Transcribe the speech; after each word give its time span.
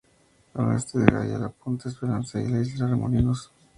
Al 0.55 0.65
oeste 0.71 1.05
se 1.05 1.11
halla 1.15 1.37
la 1.37 1.49
punta 1.49 1.87
Esperanza 1.87 2.41
y 2.41 2.47
la 2.47 2.61
isla 2.61 2.87
Remolinos. 2.87 3.51